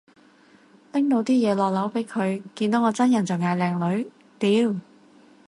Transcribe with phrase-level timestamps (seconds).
[0.93, 4.73] 拎到啲嘢落樓俾佢，見到我真人就嗌靚女，屌